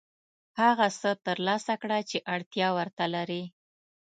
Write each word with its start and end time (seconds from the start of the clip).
هغه 0.61 0.87
څه 1.01 1.11
ترلاسه 1.25 1.73
کړه 1.81 1.99
چې 2.09 2.17
اړتیا 2.35 2.67
ورته 2.77 3.05
لرې. 3.15 3.43